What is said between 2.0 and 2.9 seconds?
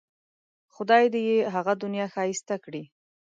ښایسته کړي.